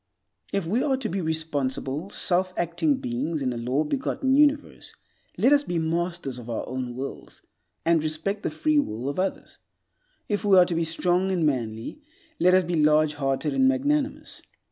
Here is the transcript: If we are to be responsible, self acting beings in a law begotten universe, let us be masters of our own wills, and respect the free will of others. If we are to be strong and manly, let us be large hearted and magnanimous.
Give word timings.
If 0.51 0.65
we 0.65 0.81
are 0.81 0.97
to 0.97 1.09
be 1.09 1.21
responsible, 1.21 2.09
self 2.09 2.53
acting 2.57 2.95
beings 2.97 3.39
in 3.39 3.53
a 3.53 3.55
law 3.57 3.83
begotten 3.83 4.35
universe, 4.35 4.95
let 5.37 5.53
us 5.53 5.63
be 5.63 5.77
masters 5.77 6.39
of 6.39 6.49
our 6.49 6.67
own 6.67 6.95
wills, 6.95 7.43
and 7.85 8.01
respect 8.01 8.41
the 8.41 8.49
free 8.49 8.79
will 8.79 9.07
of 9.09 9.19
others. 9.19 9.59
If 10.27 10.43
we 10.43 10.57
are 10.57 10.65
to 10.65 10.73
be 10.73 10.85
strong 10.85 11.31
and 11.31 11.45
manly, 11.45 12.01
let 12.39 12.55
us 12.55 12.63
be 12.63 12.83
large 12.83 13.13
hearted 13.13 13.53
and 13.53 13.67
magnanimous. 13.67 14.41